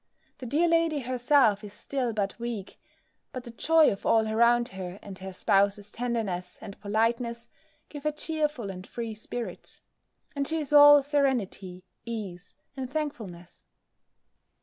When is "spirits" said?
9.13-9.83